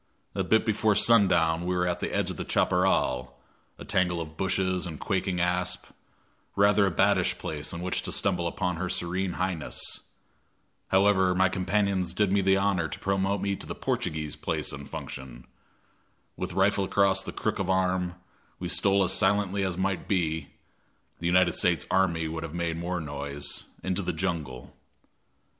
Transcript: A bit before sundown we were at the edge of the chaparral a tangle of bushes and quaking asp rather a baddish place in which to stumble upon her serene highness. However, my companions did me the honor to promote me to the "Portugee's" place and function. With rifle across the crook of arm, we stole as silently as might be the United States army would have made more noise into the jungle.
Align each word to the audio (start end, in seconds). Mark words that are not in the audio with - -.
A 0.33 0.43
bit 0.43 0.65
before 0.65 0.95
sundown 0.95 1.63
we 1.63 1.75
were 1.75 1.85
at 1.85 1.99
the 1.99 2.11
edge 2.11 2.31
of 2.31 2.37
the 2.37 2.43
chaparral 2.49 3.37
a 3.77 3.85
tangle 3.85 4.19
of 4.19 4.35
bushes 4.35 4.87
and 4.87 4.99
quaking 4.99 5.39
asp 5.39 5.85
rather 6.55 6.87
a 6.87 6.91
baddish 6.91 7.37
place 7.37 7.71
in 7.71 7.81
which 7.81 8.01
to 8.01 8.11
stumble 8.11 8.47
upon 8.47 8.77
her 8.77 8.89
serene 8.89 9.33
highness. 9.33 9.79
However, 10.87 11.35
my 11.35 11.49
companions 11.49 12.15
did 12.15 12.31
me 12.31 12.41
the 12.41 12.57
honor 12.57 12.87
to 12.87 12.97
promote 12.97 13.41
me 13.41 13.55
to 13.57 13.67
the 13.67 13.75
"Portugee's" 13.75 14.35
place 14.35 14.71
and 14.71 14.89
function. 14.89 15.45
With 16.35 16.53
rifle 16.53 16.83
across 16.85 17.21
the 17.21 17.31
crook 17.31 17.59
of 17.59 17.69
arm, 17.69 18.15
we 18.57 18.69
stole 18.69 19.03
as 19.03 19.13
silently 19.13 19.63
as 19.63 19.77
might 19.77 20.07
be 20.07 20.47
the 21.19 21.27
United 21.27 21.53
States 21.53 21.85
army 21.91 22.27
would 22.27 22.41
have 22.41 22.55
made 22.55 22.75
more 22.75 22.99
noise 22.99 23.65
into 23.83 24.01
the 24.01 24.13
jungle. 24.13 24.75